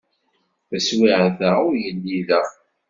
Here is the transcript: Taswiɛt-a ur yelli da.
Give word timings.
Taswiɛt-a 0.69 1.51
ur 1.67 1.73
yelli 1.83 2.19
da. 2.27 2.41